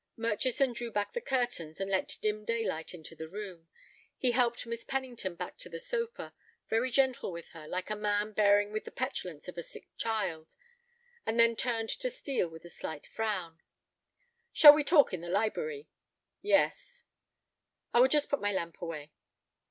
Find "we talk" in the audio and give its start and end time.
14.73-15.13